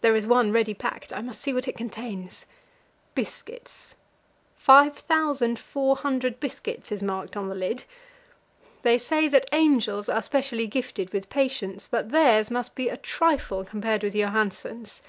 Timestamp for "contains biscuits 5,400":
1.76-6.40